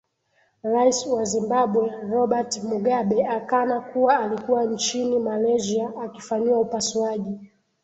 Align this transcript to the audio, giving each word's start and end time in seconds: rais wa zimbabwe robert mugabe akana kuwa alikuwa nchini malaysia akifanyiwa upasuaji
rais 0.73 0.99
wa 1.13 1.21
zimbabwe 1.25 1.91
robert 2.11 2.61
mugabe 2.63 3.27
akana 3.31 3.81
kuwa 3.81 4.19
alikuwa 4.19 4.65
nchini 4.65 5.19
malaysia 5.19 5.91
akifanyiwa 6.03 6.59
upasuaji 6.59 7.39